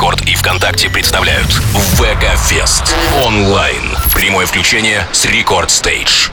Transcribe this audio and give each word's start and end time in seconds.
Рекорд 0.00 0.22
и 0.22 0.34
ВКонтакте 0.34 0.88
представляют 0.88 1.48
ВК 1.98 2.34
Фест 2.48 2.96
онлайн. 3.22 3.82
Прямое 4.14 4.46
включение 4.46 5.06
с 5.12 5.26
Рекорд 5.26 5.70
Стейдж. 5.70 6.30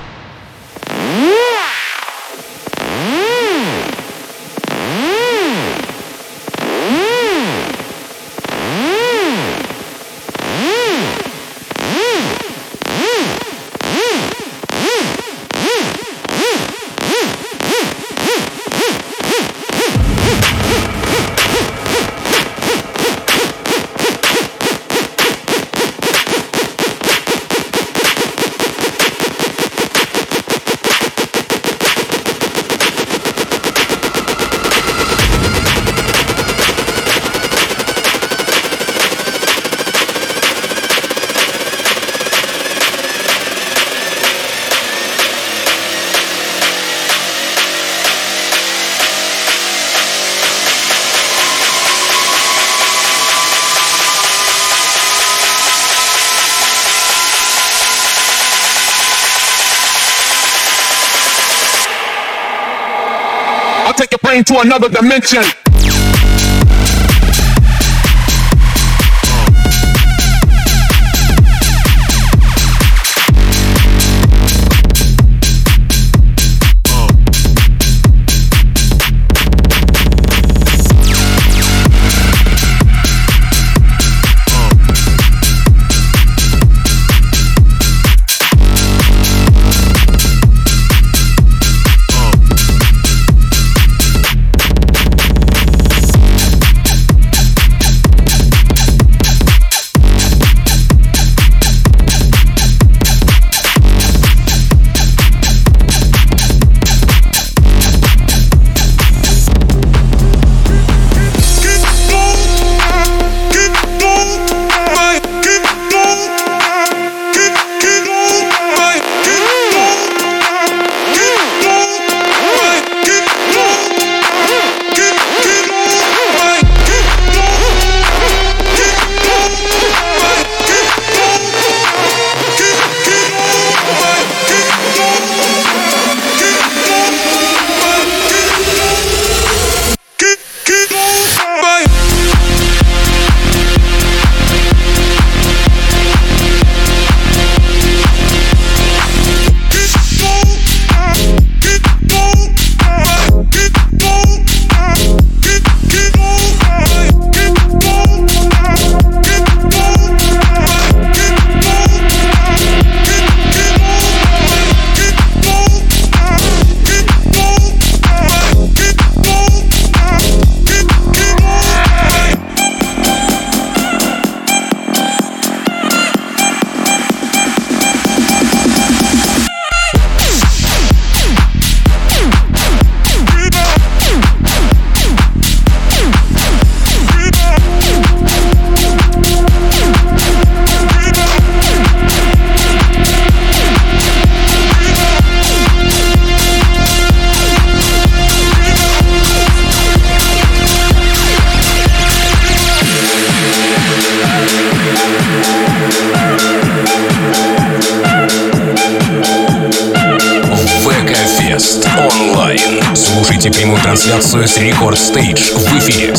To 64.43 64.59
another 64.59 64.89
dimension. 64.89 65.43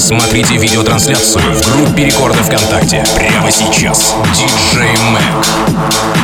Смотрите 0.09 0.57
видеотрансляцию 0.57 1.55
в 1.55 1.71
группе 1.71 2.07
Рекорда 2.07 2.43
ВКонтакте. 2.43 3.05
Прямо 3.15 3.51
сейчас. 3.51 4.17
Диджей 4.35 4.97
Мэг. 5.11 6.18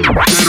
Boom. 0.00 0.41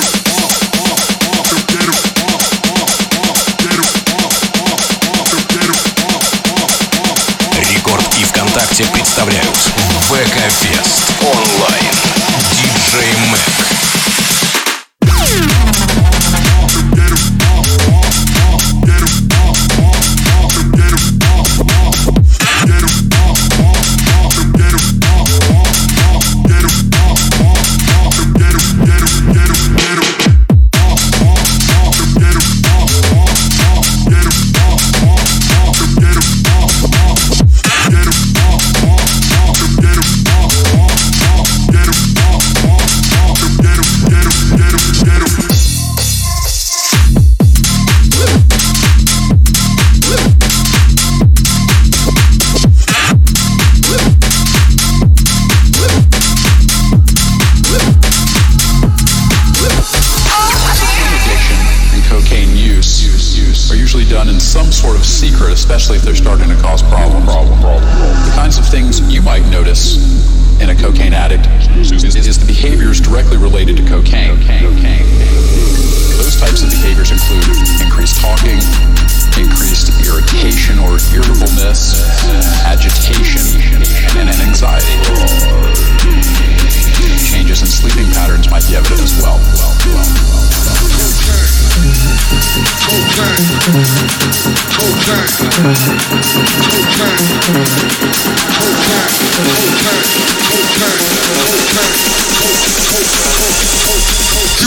Give 95.54 95.62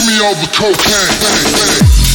me 0.07 0.15
all 0.23 0.35
the 0.35 0.47
cocaine. 0.55 2.06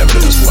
All 0.00 0.43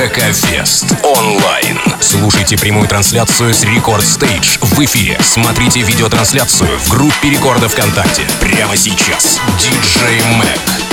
Мегафест 0.00 0.86
онлайн. 1.04 1.78
Слушайте 2.00 2.56
прямую 2.56 2.88
трансляцию 2.88 3.52
с 3.52 3.64
Рекорд 3.64 4.02
Стейдж 4.02 4.56
в 4.62 4.82
эфире. 4.82 5.18
Смотрите 5.20 5.82
видеотрансляцию 5.82 6.78
в 6.78 6.88
группе 6.88 7.28
Рекорда 7.28 7.68
ВКонтакте. 7.68 8.22
Прямо 8.40 8.78
сейчас. 8.78 9.38
Диджей 9.58 10.22
Мэг. 10.38 10.89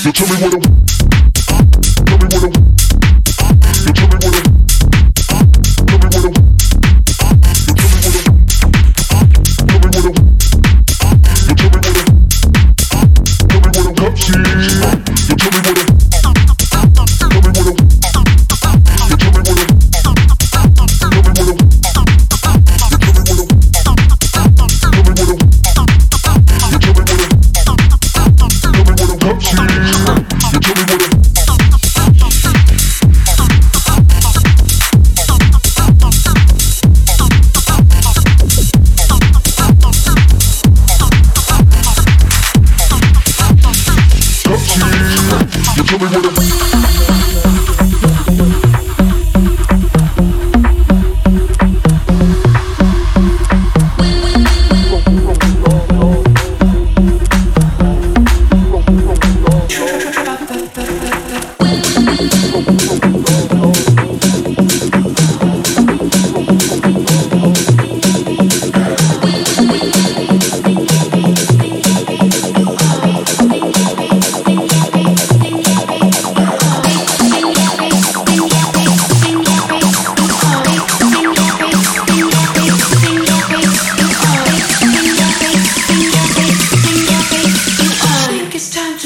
So 0.00 0.10
tell 0.10 0.26
me 0.28 0.42
what 0.42 0.54
I 0.54 0.99
Tell 45.90 45.98
me 45.98 46.19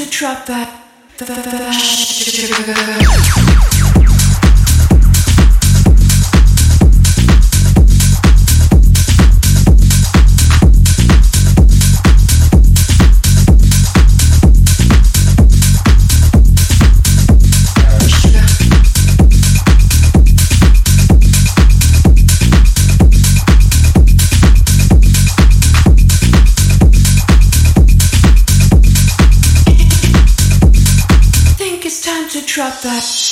drop 0.09 0.45
that. 0.45 0.81
drop 32.65 32.81
that. 32.81 33.24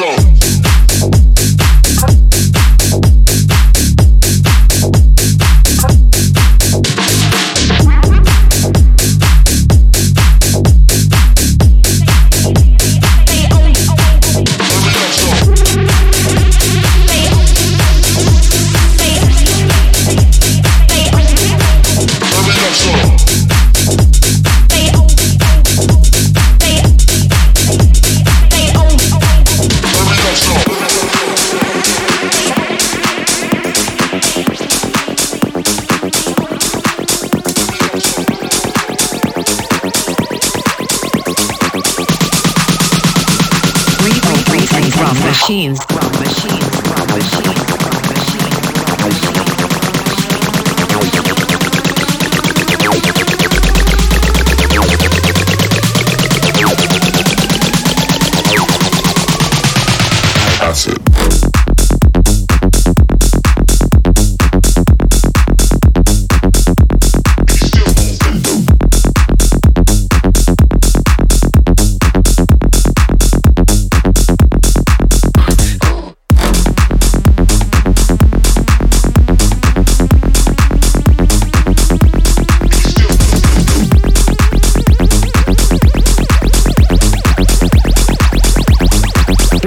soul. 0.00 0.29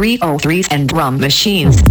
303s 0.03 0.67
and 0.69 0.89
drum 0.89 1.17
machines. 1.17 1.81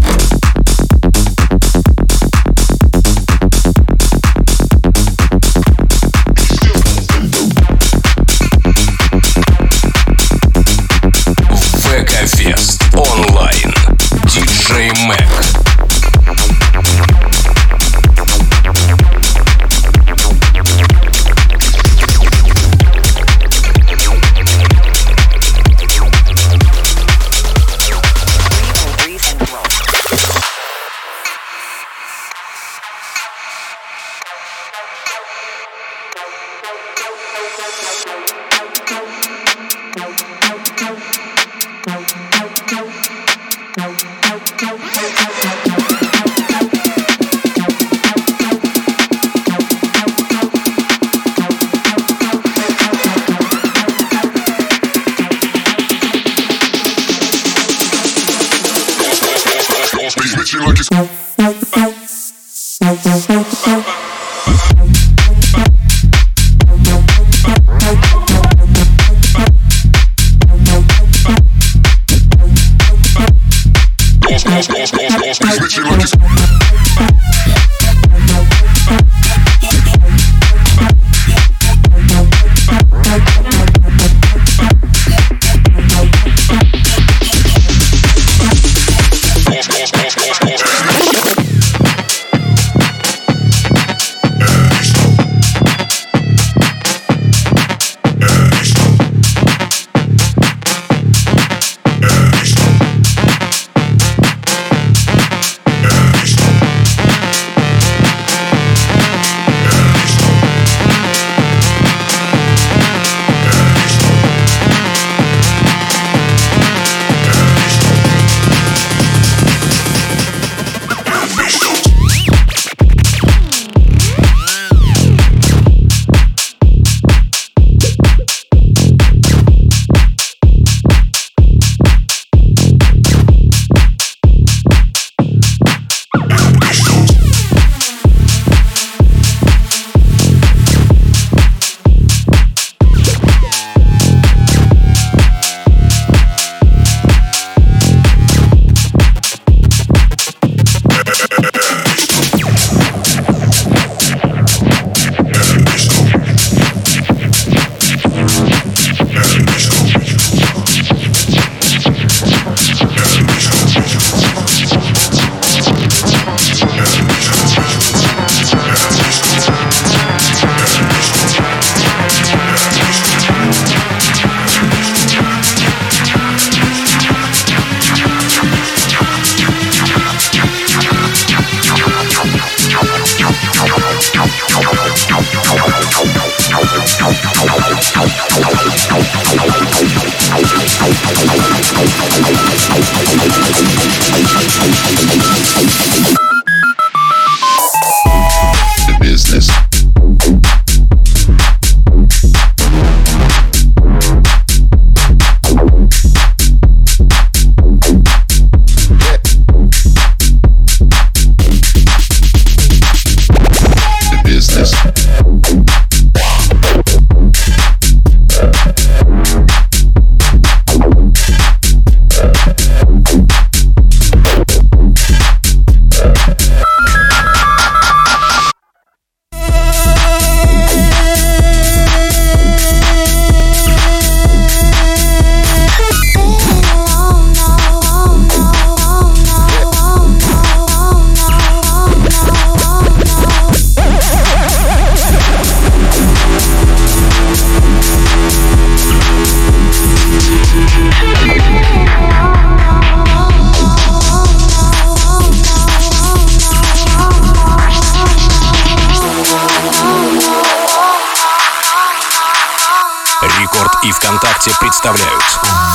и 263.85 263.91
ВКонтакте 263.91 264.53
представляют. 264.61 265.23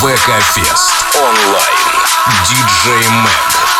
ВК-фест 0.01 0.93
онлайн. 1.15 1.77
Диджей 2.47 3.09
Мэг. 3.09 3.76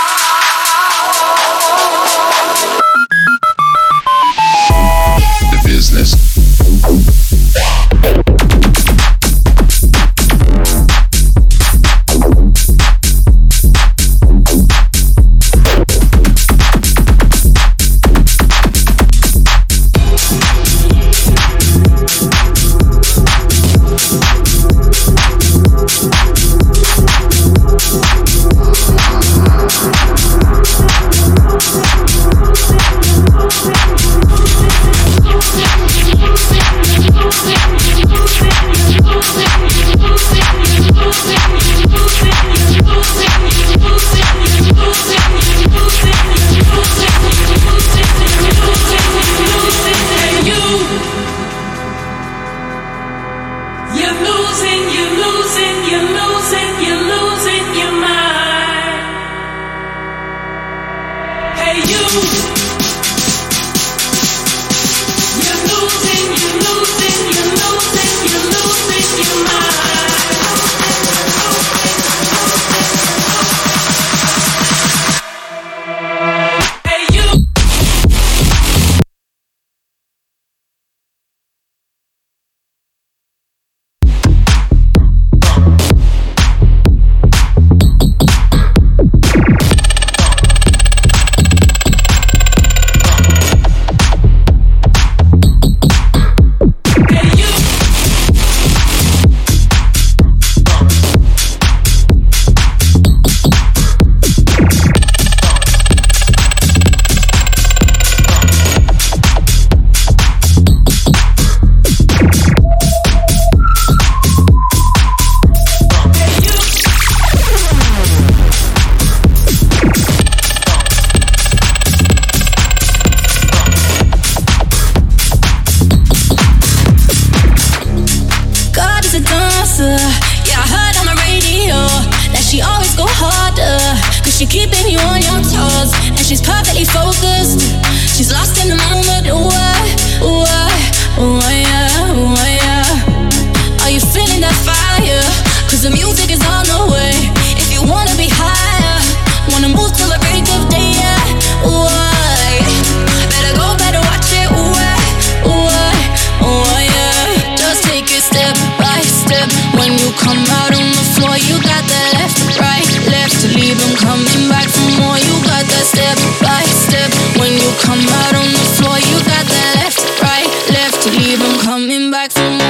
Keep 171.14 171.40
on 171.42 171.60
coming 171.60 172.12
back 172.12 172.32
for 172.32 172.50
more. 172.50 172.67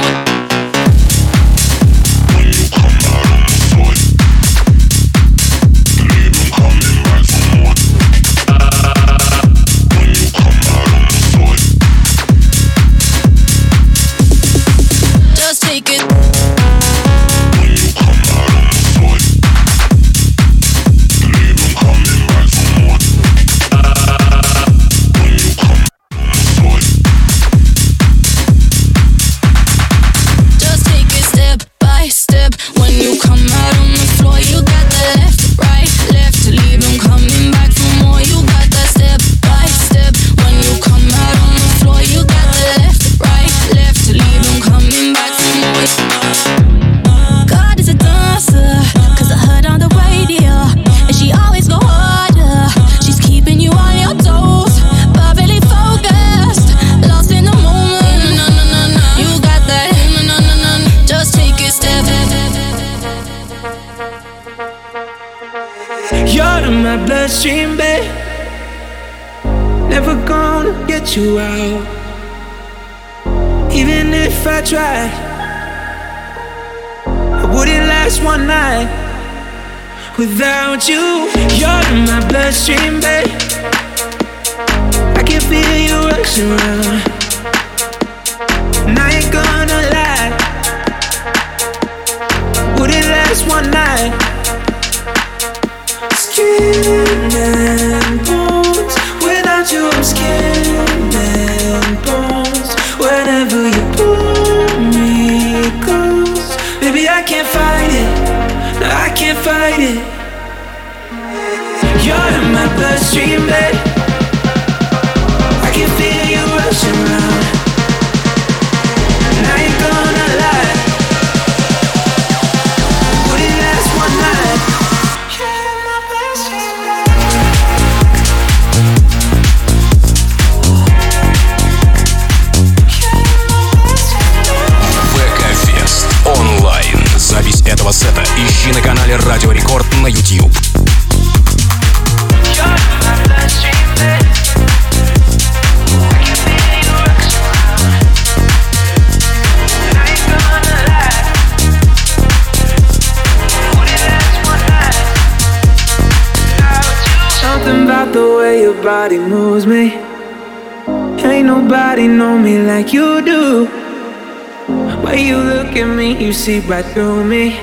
at 165.80 165.86
me, 165.86 166.24
you 166.24 166.32
see 166.32 166.60
right 166.60 166.84
through 166.84 167.24
me, 167.24 167.58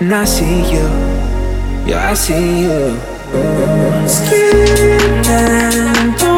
and 0.00 0.14
I 0.14 0.24
see 0.24 0.60
you. 0.72 0.86
Yeah, 1.86 2.10
I 2.10 2.14
see 2.14 2.62
you. 2.62 2.96
Skin 4.08 5.24
and 5.26 6.31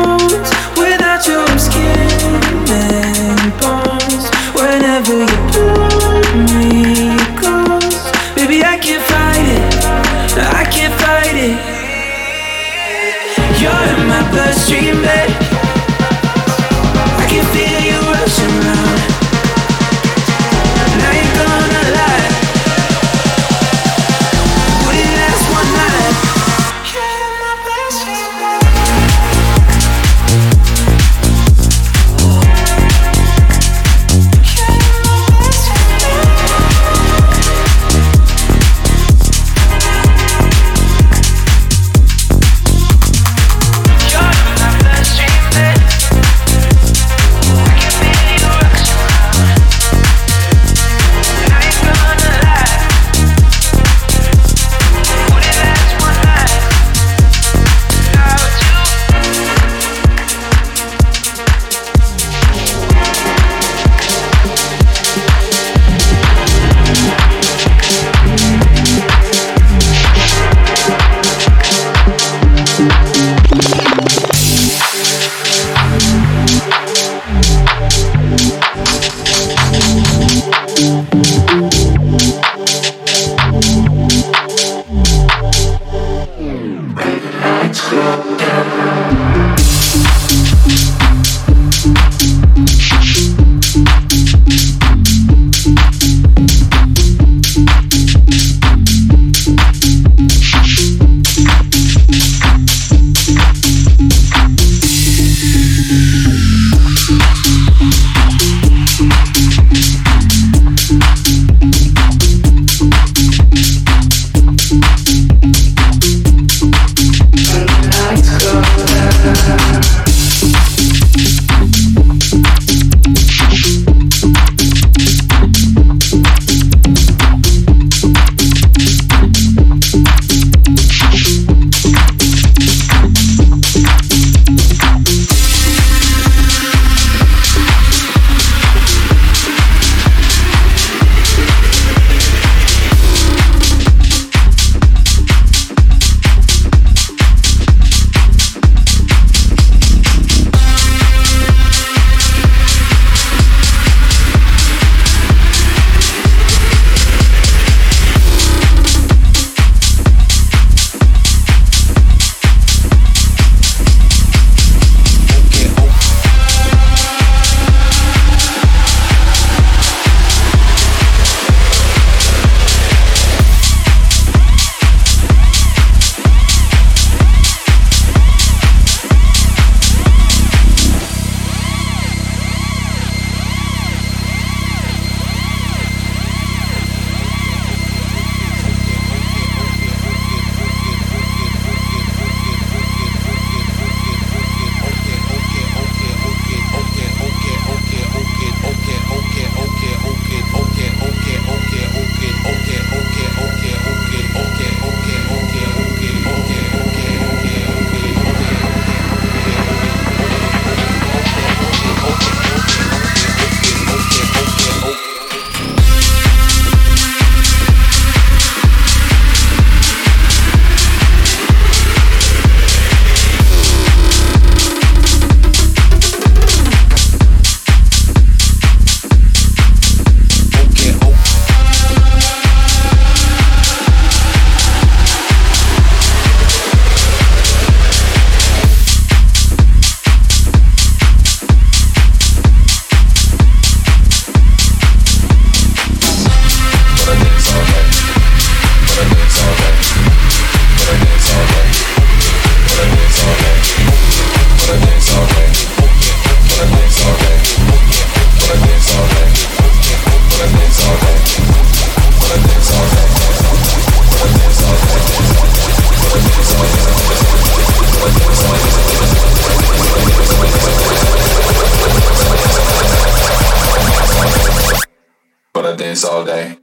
dance 275.95 276.05
all 276.05 276.25
day. 276.25 276.59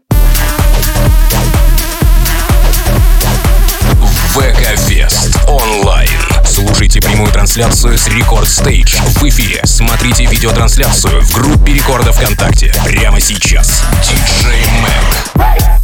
ВК 4.33 4.77
Фест 4.87 5.37
онлайн. 5.47 6.09
Слушайте 6.45 6.99
прямую 7.01 7.31
трансляцию 7.31 7.97
с 7.97 8.07
Рекорд 8.07 8.47
Стейдж 8.47 8.97
в 9.01 9.23
эфире. 9.23 9.61
Смотрите 9.63 10.25
видеотрансляцию 10.25 11.21
в 11.21 11.33
группе 11.33 11.73
Рекорда 11.73 12.11
ВКонтакте. 12.11 12.73
Прямо 12.83 13.19
сейчас. 13.19 13.83
Диджей 14.03 14.65
Мэг. 14.81 15.80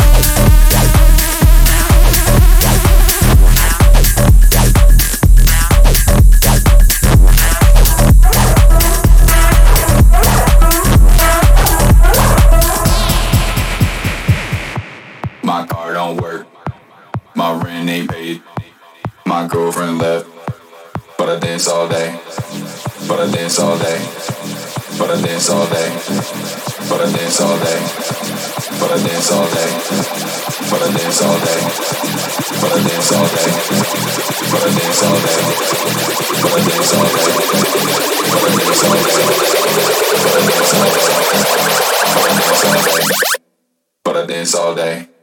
Rent 17.88 18.12
paid. 18.12 18.44
My 19.26 19.48
girlfriend 19.48 20.00
left. 20.00 20.28
But 21.18 21.30
I 21.30 21.40
dance 21.40 21.70
all 21.70 21.88
day. 21.88 22.20
But 23.08 23.20
I 23.22 23.32
dance 23.32 23.60
all 23.60 23.78
day. 23.78 24.00
But 25.00 25.10
I 25.12 25.22
dance 25.22 25.50
all 25.50 25.66
day. 25.68 25.90
But 26.90 27.00
I 27.00 27.08
dance 27.16 27.40
all 27.40 27.58
day. 27.64 27.80
But 28.80 28.92
I 28.92 28.98
dance 29.08 29.32
all 29.32 29.48
day. 29.48 29.72
But 30.68 30.82
I 30.84 30.92
dance 30.98 31.22
all 31.24 31.40
day. 31.40 31.62
But 32.60 32.72
I 32.76 32.84
dance 32.84 33.12
all 33.16 33.30
day. 33.32 33.52
But 34.52 34.64
I 34.64 34.76
dance 34.76 35.04
all 35.08 35.20
day. 35.24 35.40
But 36.44 36.52
I 36.52 36.68
dance 36.68 36.92
all 36.92 37.08
day. 37.08 37.32
But 38.28 38.44
I 38.44 38.60
dance 38.60 38.84
all 38.84 39.00
day. 39.00 39.32
But 40.24 40.36
I 40.36 40.44
dance 40.44 40.74
all 40.76 40.92
day. 40.92 41.08
But 44.04 44.18
I 44.18 44.26
dance 44.26 44.56
all 44.56 44.76
day. 44.76 45.17